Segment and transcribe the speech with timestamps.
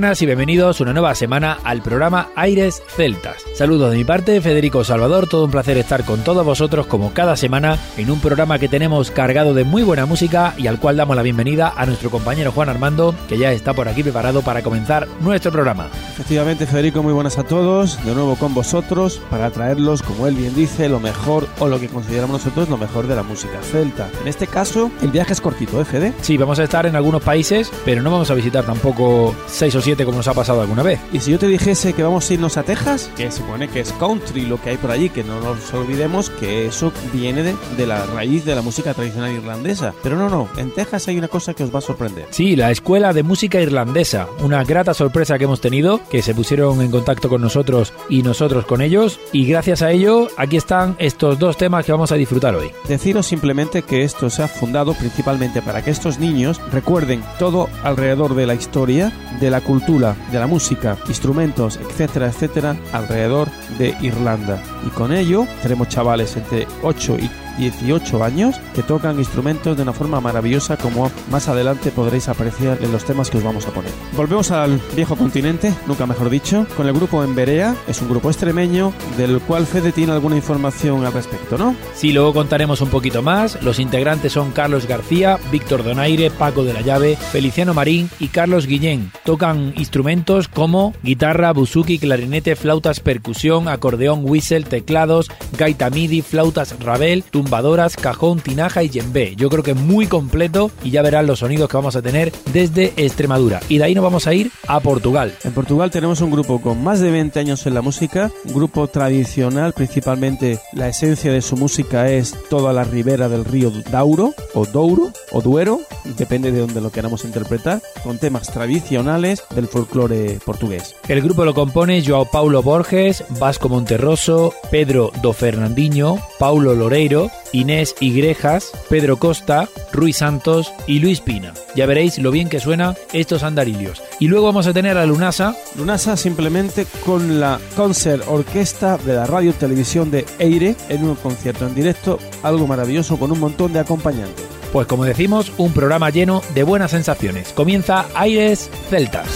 [0.00, 3.44] Buenas y bienvenidos una nueva semana al programa Aires Celtas.
[3.54, 7.36] Saludos de mi parte, Federico Salvador, todo un placer estar con todos vosotros como cada
[7.36, 11.16] semana en un programa que tenemos cargado de muy buena música y al cual damos
[11.16, 15.06] la bienvenida a nuestro compañero Juan Armando, que ya está por aquí preparado para comenzar
[15.20, 15.88] nuestro programa.
[16.14, 20.54] Efectivamente, Federico, muy buenas a todos, de nuevo con vosotros para traerlos, como él bien
[20.54, 24.08] dice, lo mejor o lo que consideramos nosotros lo mejor de la música celta.
[24.22, 26.14] En este caso, el viaje es cortito, ¿eh, Fede?
[26.22, 29.82] Sí, vamos a estar en algunos países, pero no vamos a visitar tampoco seis o
[29.82, 31.00] siete como nos ha pasado alguna vez.
[31.12, 33.92] Y si yo te dijese que vamos a irnos a Texas, que supone que es
[33.92, 37.86] country lo que hay por allí, que no nos olvidemos que eso viene de, de
[37.86, 39.94] la raíz de la música tradicional irlandesa.
[40.02, 42.26] Pero no, no, en Texas hay una cosa que os va a sorprender.
[42.30, 46.80] Sí, la Escuela de Música Irlandesa, una grata sorpresa que hemos tenido, que se pusieron
[46.80, 51.38] en contacto con nosotros y nosotros con ellos, y gracias a ello aquí están estos
[51.38, 52.70] dos temas que vamos a disfrutar hoy.
[52.88, 58.34] Deciros simplemente que esto se ha fundado principalmente para que estos niños recuerden todo alrededor
[58.34, 64.60] de la historia, de la cultura, de la música, instrumentos, etcétera, etcétera, alrededor de Irlanda.
[64.84, 69.92] Y con ello tenemos chavales entre 8 y 18 años que tocan instrumentos de una
[69.92, 73.90] forma maravillosa como más adelante podréis apreciar en los temas que os vamos a poner.
[74.16, 78.92] Volvemos al viejo continente, nunca mejor dicho, con el grupo Emberea, es un grupo extremeño
[79.16, 81.74] del cual Fede tiene alguna información al respecto, ¿no?
[81.94, 83.62] Sí, luego contaremos un poquito más.
[83.62, 88.66] Los integrantes son Carlos García, Víctor Donaire, Paco de la Llave, Feliciano Marín y Carlos
[88.66, 89.12] Guillén.
[89.24, 97.24] Tocan instrumentos como guitarra, buzuki, clarinete, flautas, percusión, acordeón, whistle, teclados, gaita midi, flautas rabel,
[97.40, 99.34] tumbadoras, cajón, tinaja y djembe.
[99.34, 102.92] Yo creo que muy completo y ya verán los sonidos que vamos a tener desde
[102.98, 103.60] Extremadura.
[103.70, 105.34] Y de ahí nos vamos a ir a Portugal.
[105.42, 108.88] En Portugal tenemos un grupo con más de 20 años en la música, un grupo
[108.88, 114.66] tradicional, principalmente la esencia de su música es toda la ribera del río Dauro, o
[114.66, 115.80] Douro, o Duero,
[116.18, 120.94] depende de donde lo queramos interpretar, con temas tradicionales del folclore portugués.
[121.08, 127.94] El grupo lo compone Joao Paulo Borges, Vasco Monterroso, Pedro do Fernandinho, Paulo Loreiro, Inés
[128.00, 131.52] Igrejas, Pedro Costa, Ruiz Santos y Luis Pina.
[131.74, 134.02] Ya veréis lo bien que suena estos andarillos.
[134.18, 135.56] Y luego vamos a tener a Lunasa.
[135.76, 141.66] Lunasa simplemente con la concert orquesta de la radio televisión de Eire en un concierto
[141.66, 144.44] en directo, algo maravilloso con un montón de acompañantes.
[144.72, 147.52] Pues como decimos, un programa lleno de buenas sensaciones.
[147.52, 149.26] Comienza Aires Celtas.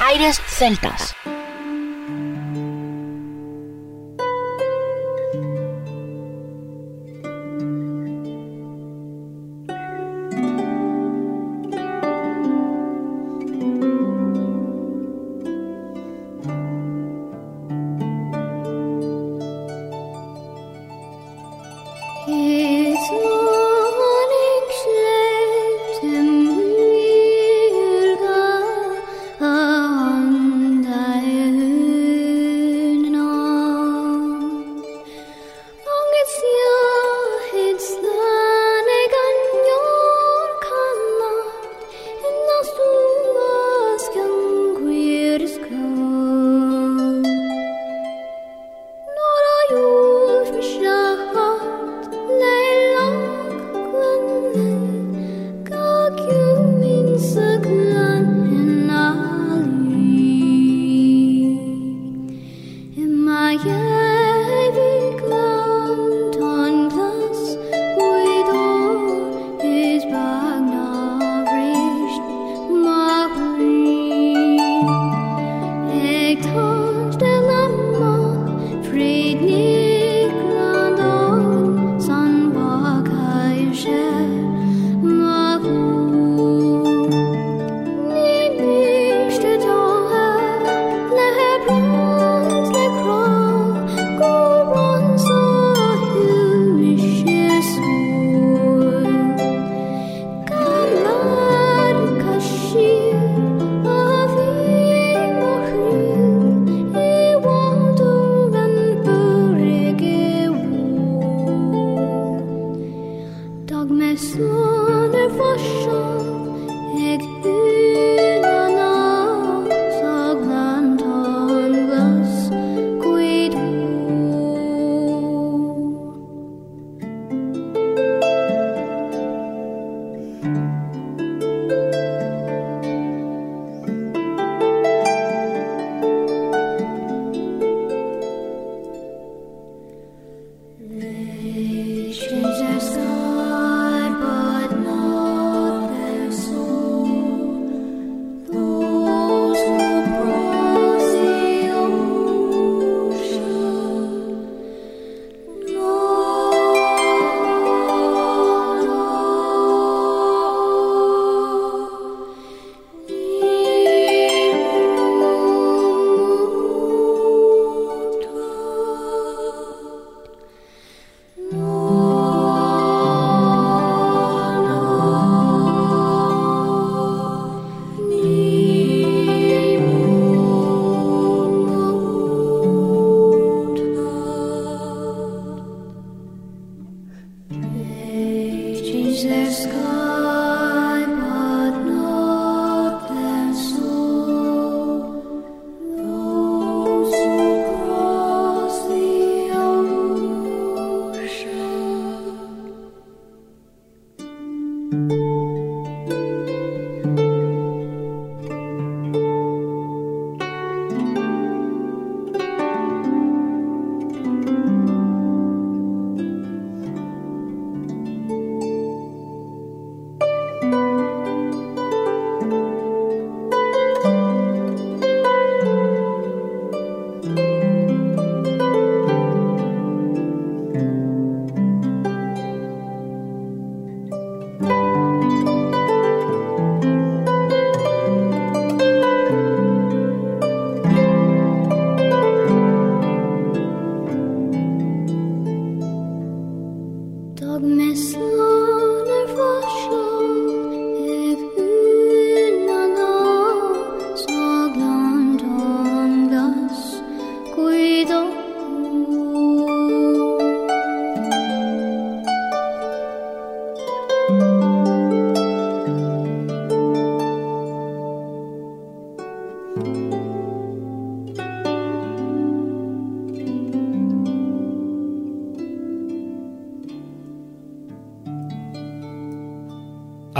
[0.00, 1.14] Aires Celtas.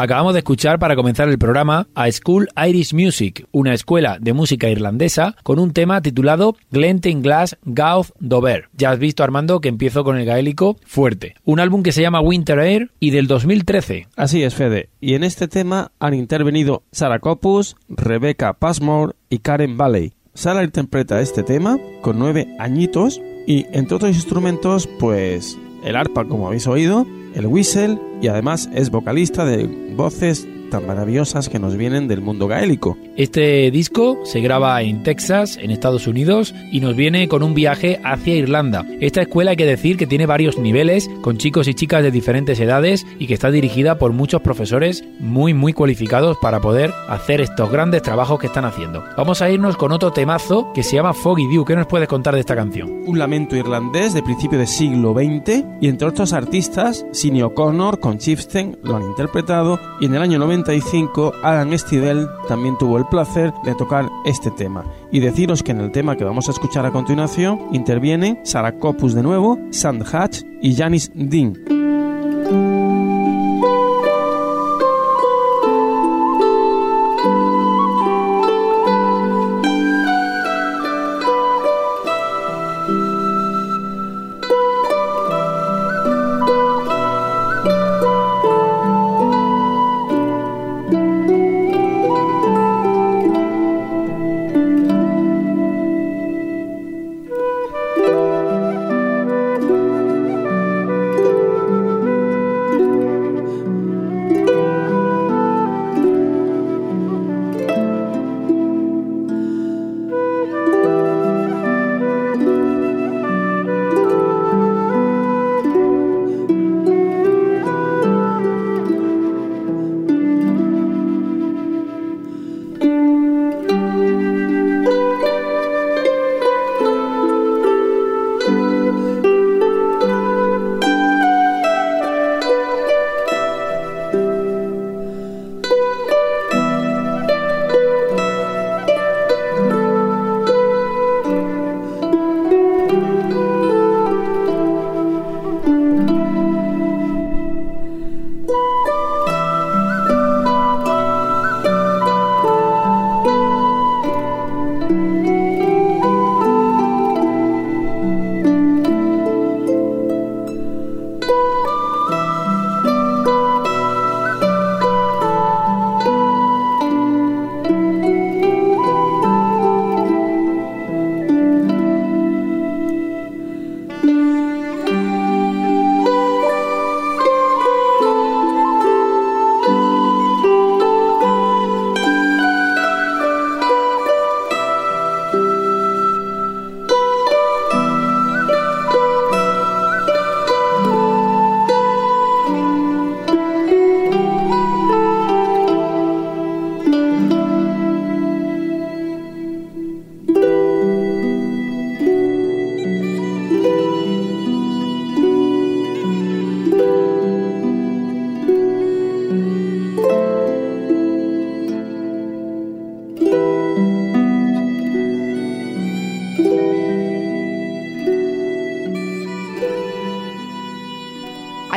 [0.03, 4.69] Acabamos de escuchar para comenzar el programa a School Irish Music, una escuela de música
[4.69, 8.69] irlandesa, con un tema titulado Glass Gauth Dover.
[8.77, 11.37] Ya has visto, Armando, que empiezo con el gaélico fuerte.
[11.45, 14.09] Un álbum que se llama Winter Air y del 2013.
[14.17, 14.89] Así es, Fede.
[15.01, 20.15] Y en este tema han intervenido Sarah Copus, Rebecca Passmore y Karen Valley.
[20.35, 26.49] Sara interpreta este tema con nueve añitos y entre otros instrumentos pues el arpa como
[26.49, 32.09] habéis oído, el whistle y además es vocalista de voces tan maravillosas que nos vienen
[32.09, 32.97] del mundo gaélico.
[33.15, 38.01] Este disco se graba en Texas, en Estados Unidos, y nos viene con un viaje
[38.03, 38.87] hacia Irlanda.
[38.99, 42.59] Esta escuela hay que decir que tiene varios niveles, con chicos y chicas de diferentes
[42.59, 47.71] edades, y que está dirigida por muchos profesores muy muy cualificados para poder hacer estos
[47.71, 49.05] grandes trabajos que están haciendo.
[49.15, 51.67] Vamos a irnos con otro temazo que se llama Foggy Dew.
[51.67, 53.03] ¿Qué nos puedes contar de esta canción?
[53.07, 58.17] Un lamento irlandés de principio del siglo XX, y entre otros artistas, Sinead O'Connor con
[58.17, 63.53] Chieftain lo han interpretado, y en el año 95 Alan Stidel también tuvo el placer
[63.65, 64.85] de tocar este tema.
[65.11, 69.15] Y deciros que en el tema que vamos a escuchar a continuación intervienen Sarah Copus
[69.15, 71.72] de nuevo, Sand Hatch y Janis Dean.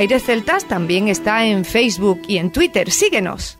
[0.05, 2.91] Aires Celtas también está en Facebook y en Twitter.
[2.91, 3.57] Síguenos.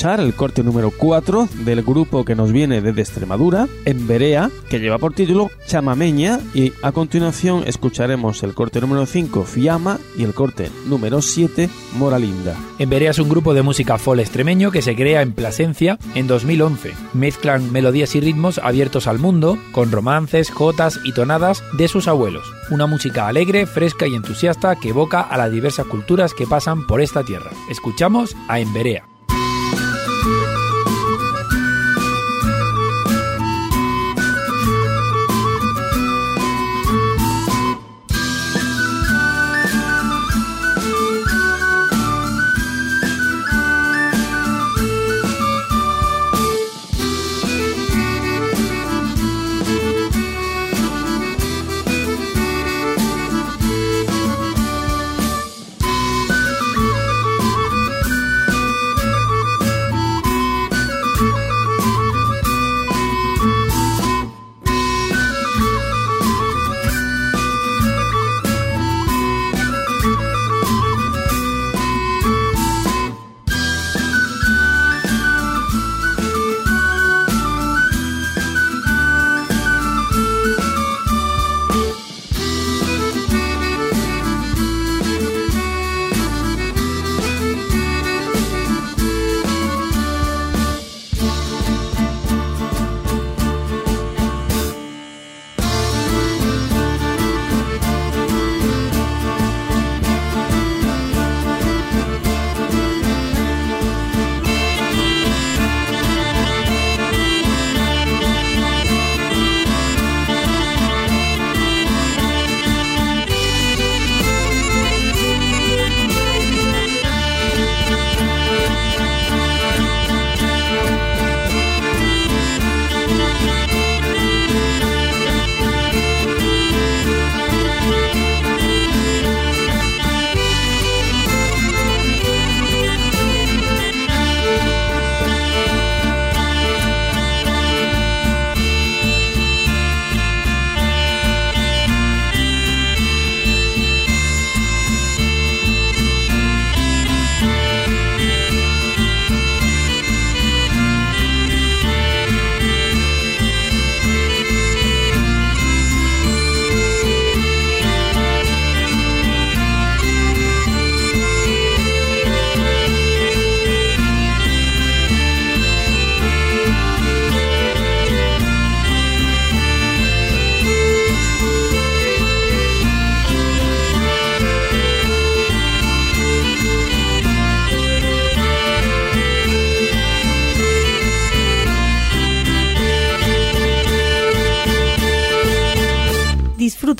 [0.00, 4.80] Escuchar el corte número 4 del grupo que nos viene desde Extremadura, en Berea, que
[4.80, 10.32] lleva por título Chamameña y a continuación escucharemos el corte número 5 Fiamma y el
[10.32, 12.56] corte número 7 Moralinda.
[12.78, 16.94] Emberea es un grupo de música folk extremeño que se crea en Plasencia en 2011.
[17.12, 22.50] Mezclan melodías y ritmos abiertos al mundo, con romances, jotas y tonadas de sus abuelos.
[22.70, 27.02] Una música alegre, fresca y entusiasta que evoca a las diversas culturas que pasan por
[27.02, 27.50] esta tierra.
[27.68, 29.09] Escuchamos a Emberea.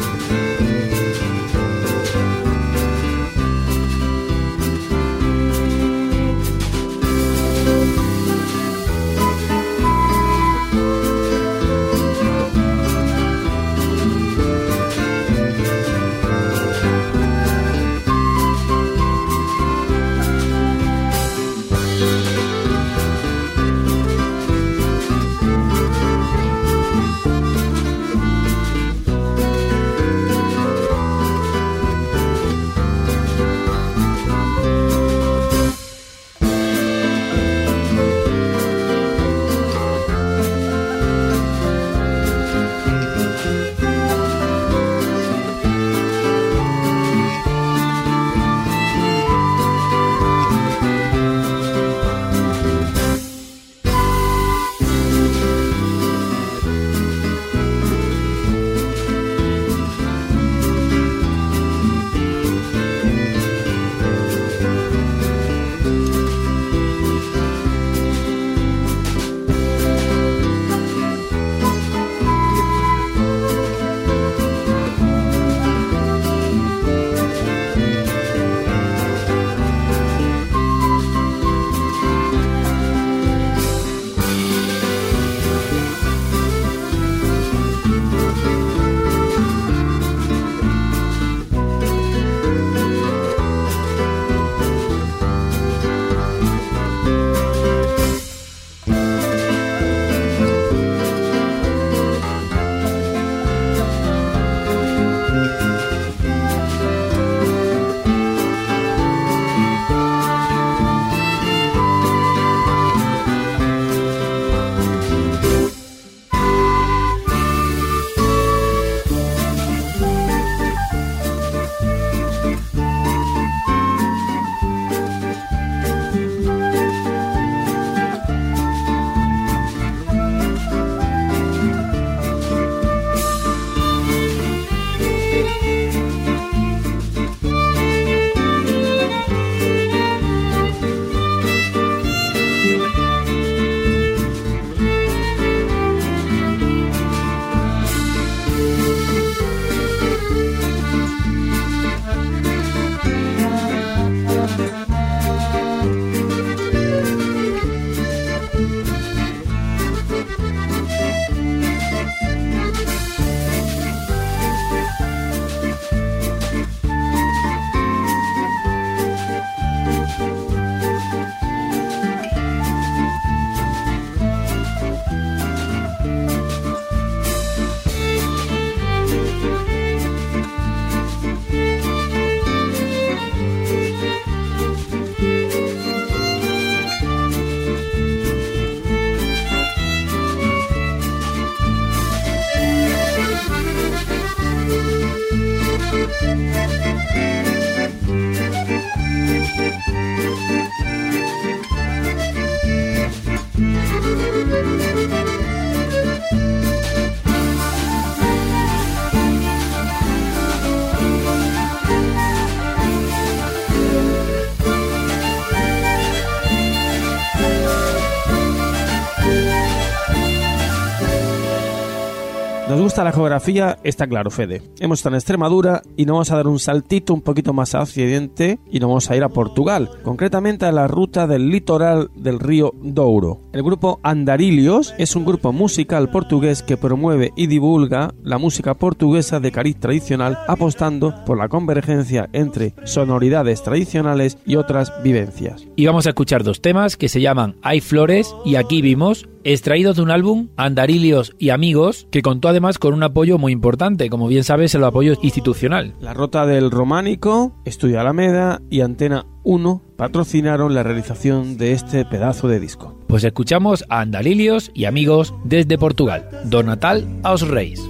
[222.93, 224.61] gusta la geografía, está claro, Fede.
[224.79, 227.81] Hemos estado en Extremadura y nos vamos a dar un saltito un poquito más a
[227.81, 232.39] occidente y nos vamos a ir a Portugal, concretamente a la ruta del litoral del
[232.39, 233.41] río Douro.
[233.55, 239.41] El grupo Andarilhos es un grupo musical portugués que promueve y divulga la música portuguesa
[239.41, 245.67] de cariz tradicional apostando por la convergencia entre sonoridades tradicionales y otras vivencias.
[245.77, 249.97] Y vamos a escuchar dos temas que se llaman Hay Flores y Aquí Vimos, extraídos
[249.97, 254.27] de un álbum Andarilios y Amigos, que contó además con un apoyo muy importante, como
[254.27, 255.95] bien sabes, el apoyo institucional.
[256.01, 262.49] La Rota del Románico, Estudio Alameda y Antena 1 patrocinaron la realización de este pedazo
[262.49, 262.99] de disco.
[263.07, 266.29] Pues escuchamos a Andarilios y Amigos desde Portugal.
[266.43, 267.81] Do Natal aos Reis.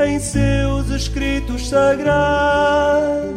[0.00, 3.30] em seus escritos sagrados.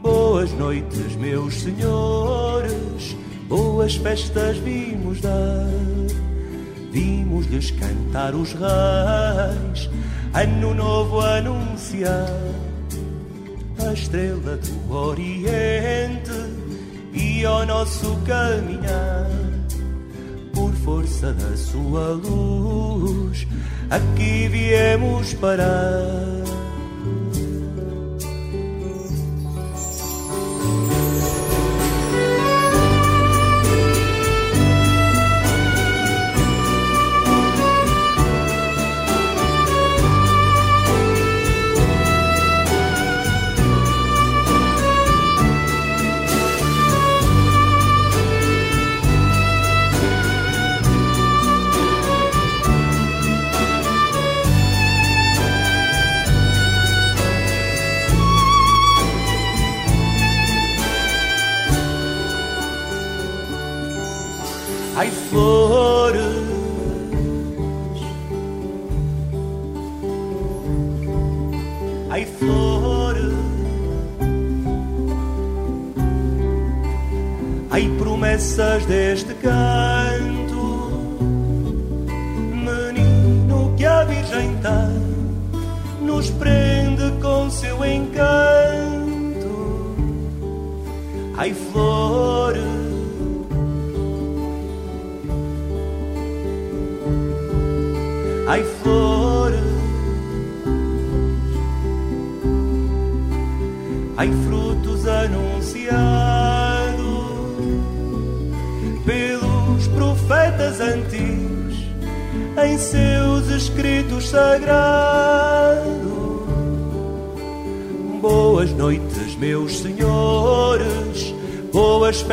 [0.00, 3.14] Boas noites, meus senhores,
[3.46, 6.25] boas festas vimos dar.
[6.96, 9.90] Vimos-lhes cantar os reis,
[10.32, 12.26] ano novo anunciar.
[13.86, 16.30] A estrela do Oriente
[17.12, 19.28] e ao nosso caminhar
[20.54, 23.46] por força da sua luz,
[23.90, 26.46] aqui viemos parar.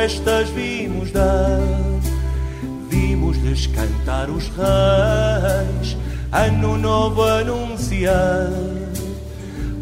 [0.03, 1.61] Festas vimos dar.
[2.89, 5.97] Vimos-lhes cantar os reis,
[6.29, 8.49] ano novo anunciar.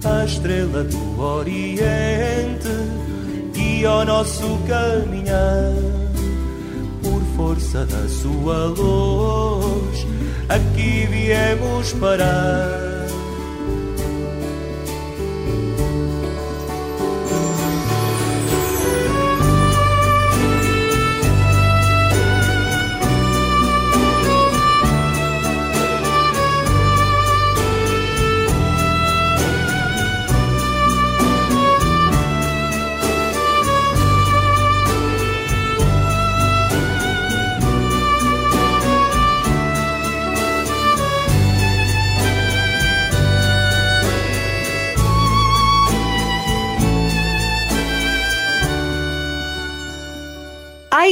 [0.04, 2.70] A estrela do Oriente
[3.56, 5.74] e ao nosso caminhar.
[7.02, 10.06] Por força da sua luz,
[10.50, 12.91] aqui viemos parar.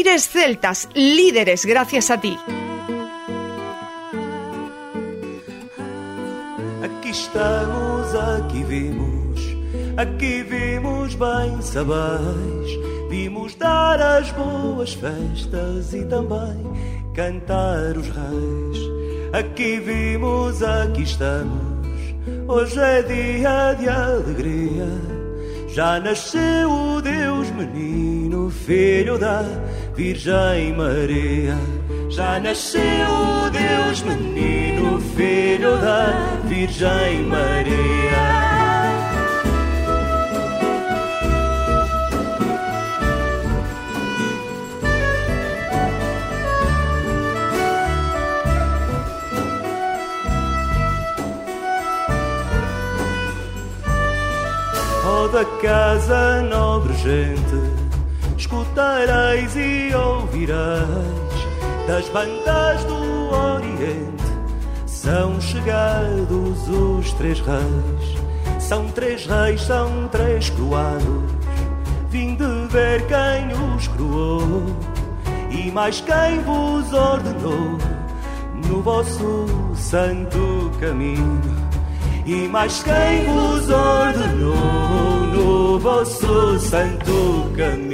[0.09, 2.35] Aires celtas, líderes gracias a ti.
[6.83, 9.39] Aqui estamos, aqui vimos,
[9.97, 12.69] aqui vimos bem sabais.
[13.07, 16.57] Vimos dar as boas festas e também
[17.13, 18.79] cantar os reis.
[19.31, 21.99] Aqui vimos, aqui estamos.
[22.47, 24.87] Hoje é dia de alegria.
[25.67, 29.43] Já nasceu o Deus menino, filho da
[29.99, 31.57] Virgem Maria.
[32.09, 38.39] Já nasceu o Deus menino, filho da Virgem Maria.
[55.03, 57.68] Toda casa nobre gente,
[58.79, 60.87] escutareis e ouvireis
[61.85, 64.23] das bandas do Oriente,
[64.85, 68.19] São chegados os três reis,
[68.59, 71.31] são três reis, são três coroados.
[72.09, 74.63] Vim de ver quem os coroou
[75.49, 77.77] e mais quem vos ordenou
[78.67, 81.41] no vosso santo caminho.
[82.25, 84.55] E mais quem vos ordenou
[85.33, 87.88] no vosso santo caminho.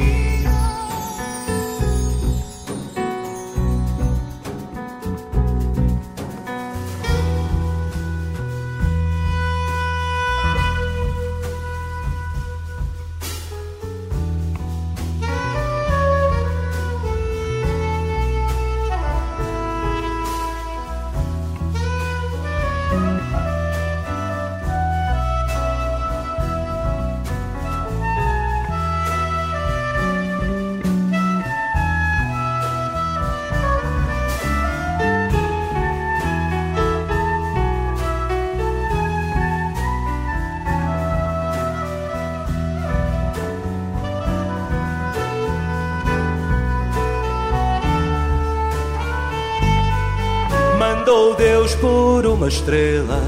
[52.35, 53.21] Uma estrela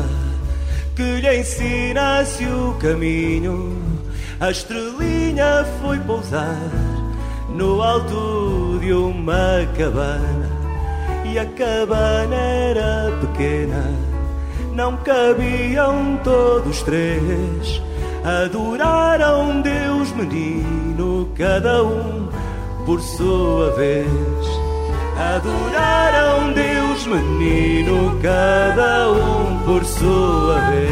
[0.94, 3.78] que lhe ensinasse o caminho.
[4.40, 6.70] A estrelinha foi pousar
[7.50, 10.50] no alto de uma cabana
[11.24, 13.84] e a cabana era pequena.
[14.74, 17.82] Não cabiam todos três.
[18.24, 22.28] Adoraram Deus menino, cada um
[22.86, 24.08] por sua vez.
[25.18, 26.27] Adoraram
[27.08, 30.92] menino, cada um por sua vez.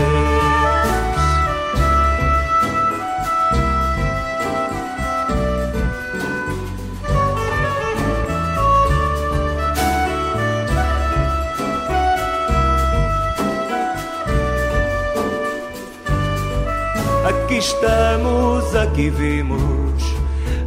[17.27, 20.03] Aqui estamos, aqui vimos,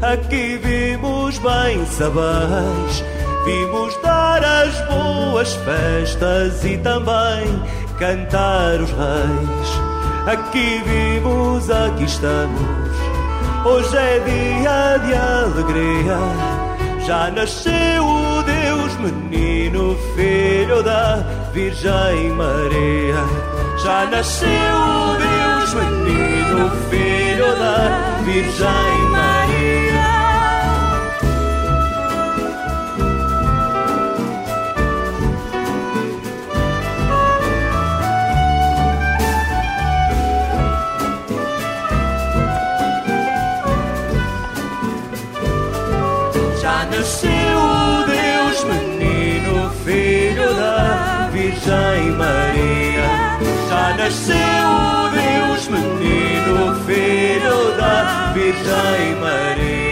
[0.03, 3.18] aqui vimos bem sabais.
[3.49, 7.63] Vimos dar as boas festas e também
[7.99, 9.71] cantar os reis.
[10.27, 12.61] Aqui vimos, aqui estamos.
[13.65, 16.19] Hoje é dia de alegria.
[17.07, 23.17] Já nasceu o Deus menino, filho da Virgem Maria.
[23.83, 29.38] Já nasceu o Deus menino, filho da Virgem Maria.
[46.99, 53.39] Nasceu o Deus menino, filho da Virgem Maria.
[53.69, 59.88] Já nasceu o Deus menino, filho da Virgem Maria.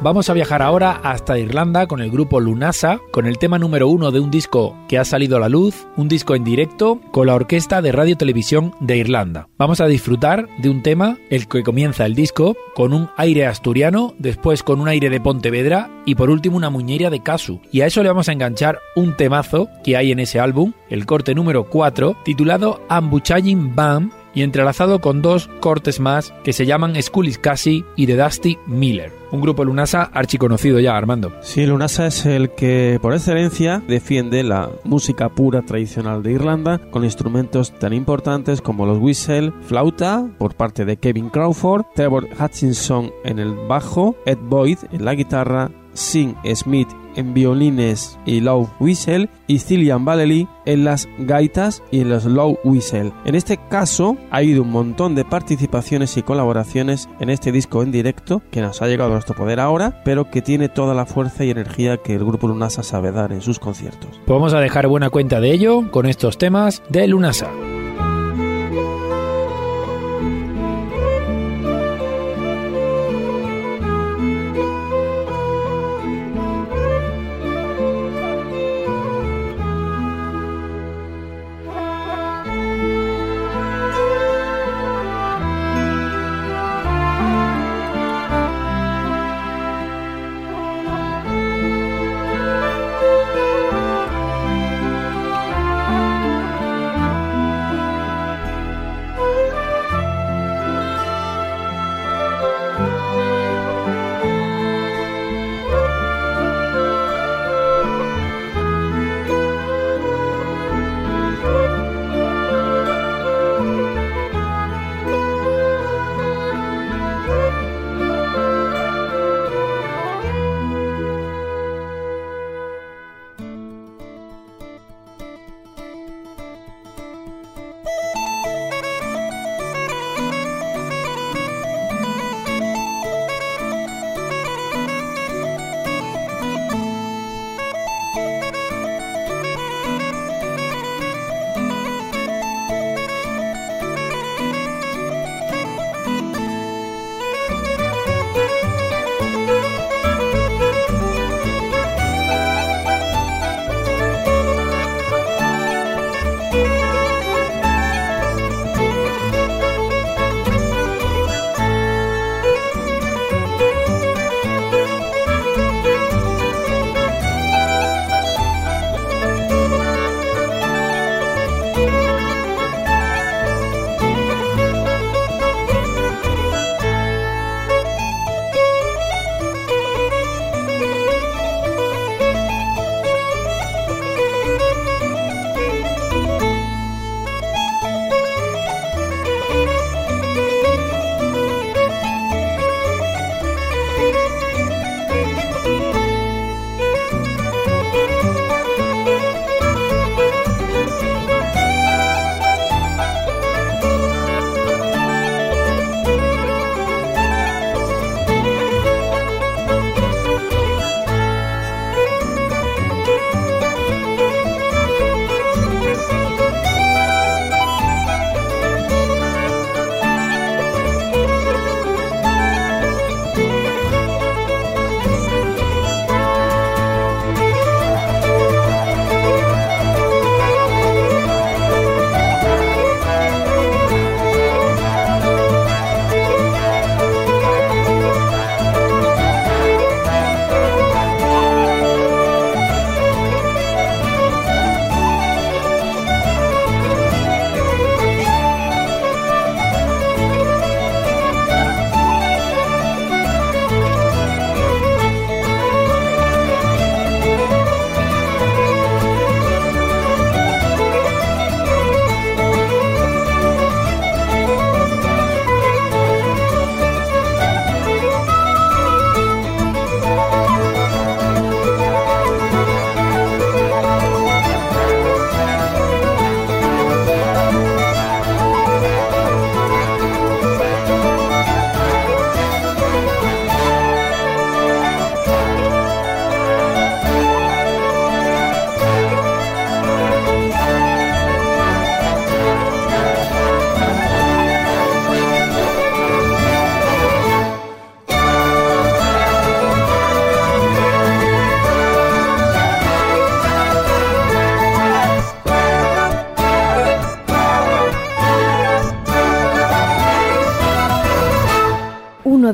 [0.00, 4.12] Vamos a viajar ahora hasta Irlanda con el grupo Lunasa, con el tema número uno
[4.12, 7.34] de un disco que ha salido a la luz, un disco en directo con la
[7.34, 9.48] Orquesta de Radio Televisión de Irlanda.
[9.58, 14.14] Vamos a disfrutar de un tema, el que comienza el disco, con un aire asturiano,
[14.20, 17.60] después con un aire de Pontevedra y por último una muñeria de Casu.
[17.72, 21.06] Y a eso le vamos a enganchar un temazo que hay en ese álbum, el
[21.06, 27.00] corte número 4, titulado Ambuchaying Bam, y entrelazado con dos cortes más que se llaman
[27.00, 29.12] Scully's Cassie y The Dusty Miller.
[29.30, 31.32] Un grupo Lunasa archiconocido ya, Armando.
[31.42, 37.04] Sí, Lunasa es el que por excelencia defiende la música pura tradicional de Irlanda con
[37.04, 43.38] instrumentos tan importantes como los whistle, flauta por parte de Kevin Crawford, Trevor Hutchinson en
[43.38, 46.88] el bajo, Ed Boyd en la guitarra, Sing Smith
[47.18, 52.58] en violines y low whistle y Cillian Vallely en las gaitas y en los low
[52.64, 53.12] whistle.
[53.24, 57.92] En este caso ha habido un montón de participaciones y colaboraciones en este disco en
[57.92, 61.44] directo que nos ha llegado a nuestro poder ahora, pero que tiene toda la fuerza
[61.44, 64.10] y energía que el grupo Lunasa sabe dar en sus conciertos.
[64.24, 67.50] Pues vamos a dejar buena cuenta de ello con estos temas de Lunasa.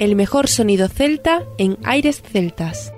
[0.00, 2.94] El mejor sonido celta en aires celtas.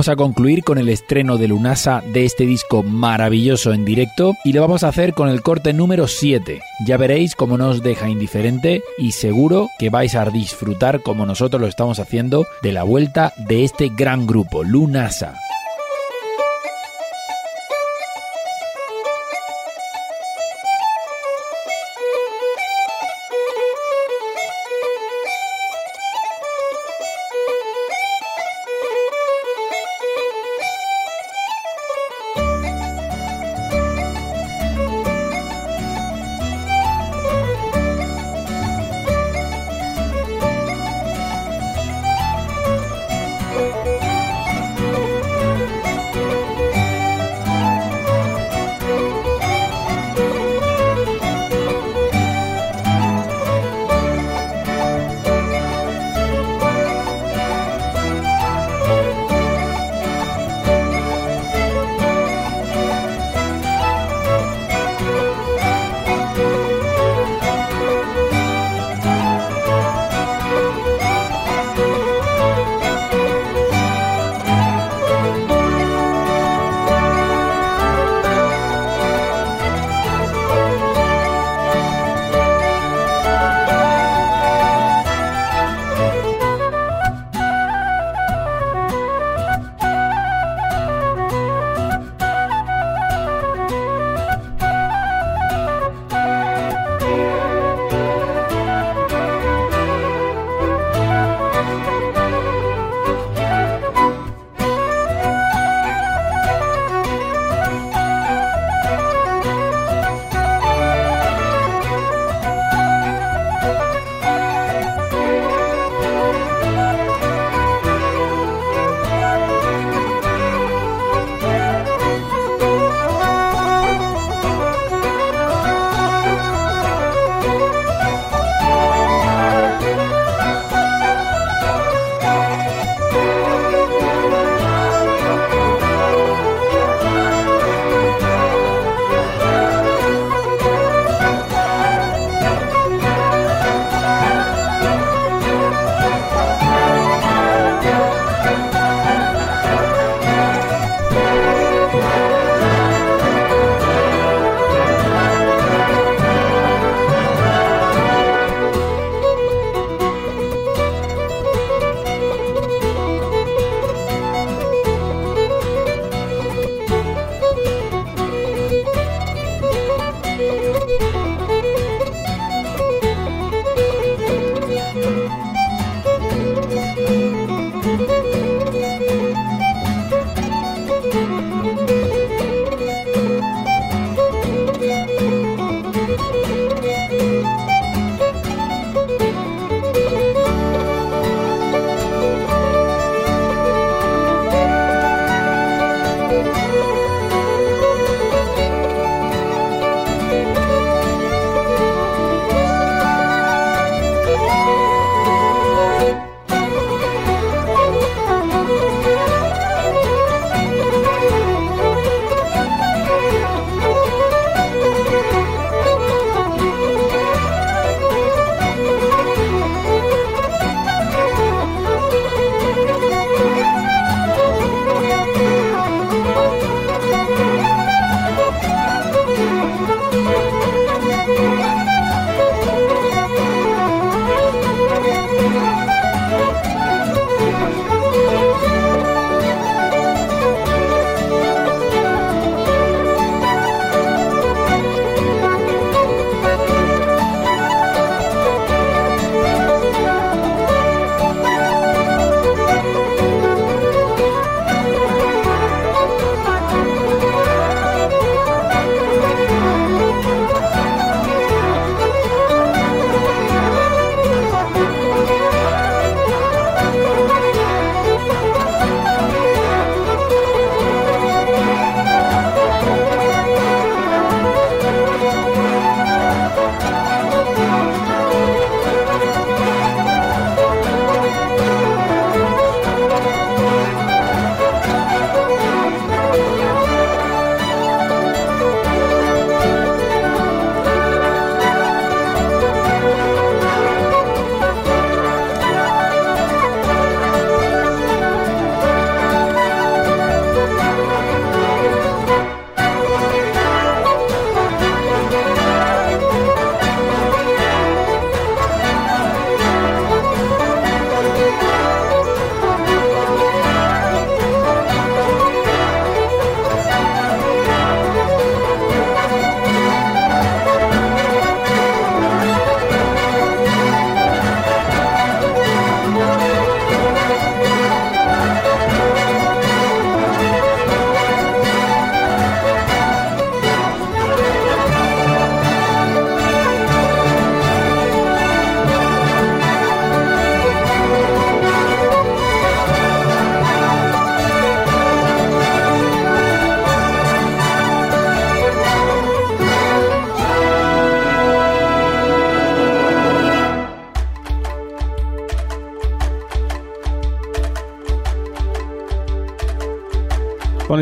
[0.00, 4.54] Vamos a concluir con el estreno de Lunasa de este disco maravilloso en directo y
[4.54, 6.58] lo vamos a hacer con el corte número 7.
[6.86, 11.68] Ya veréis cómo nos deja indiferente y seguro que vais a disfrutar como nosotros lo
[11.68, 15.34] estamos haciendo de la vuelta de este gran grupo, Lunasa.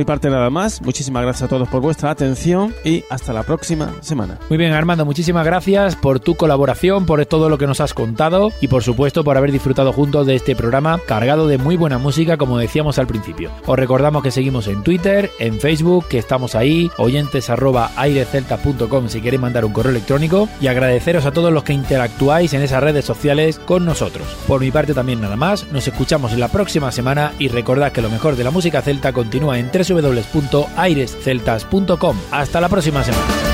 [0.09, 4.39] Parte nada más, muchísimas gracias a todos por vuestra atención y hasta la próxima semana.
[4.49, 8.51] Muy bien, Armando, muchísimas gracias por tu colaboración, por todo lo que nos has contado
[8.63, 12.39] y por supuesto por haber disfrutado juntos de este programa cargado de muy buena música,
[12.39, 13.51] como decíamos al principio.
[13.67, 19.21] Os recordamos que seguimos en Twitter, en Facebook, que estamos ahí, oyentes arroba airecelta.com si
[19.21, 23.05] queréis mandar un correo electrónico y agradeceros a todos los que interactuáis en esas redes
[23.05, 24.27] sociales con nosotros.
[24.47, 28.09] Por mi parte también nada más, nos escuchamos la próxima semana y recordad que lo
[28.09, 29.71] mejor de la música celta continúa en
[30.01, 32.17] www.airesceltas.com.
[32.31, 33.49] Hasta la próxima semana.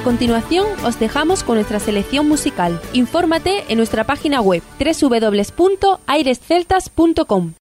[0.00, 2.80] A continuación, os dejamos con nuestra selección musical.
[2.94, 7.52] Infórmate en nuestra página web www.airesceltas.com.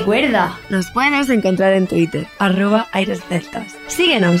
[0.00, 3.76] Recuerda, nos puedes encontrar en Twitter, arroba airesceltas.
[3.86, 4.40] Síguenos.